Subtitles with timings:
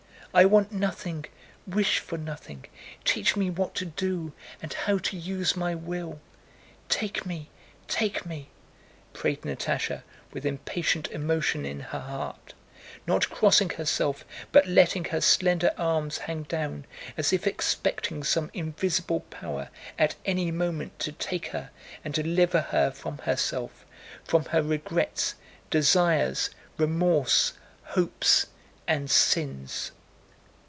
[0.33, 1.25] "I want nothing,
[1.67, 2.63] wish for nothing;
[3.03, 4.31] teach me what to do
[4.61, 6.21] and how to use my will!
[6.87, 7.49] Take me,
[7.89, 8.47] take me!"
[9.11, 12.53] prayed Natásha, with impatient emotion in her heart,
[13.05, 16.85] not crossing herself but letting her slender arms hang down
[17.17, 21.71] as if expecting some invisible power at any moment to take her
[22.05, 23.85] and deliver her from herself,
[24.23, 25.35] from her regrets,
[25.69, 27.51] desires, remorse,
[27.83, 28.47] hopes,
[28.87, 29.91] and sins.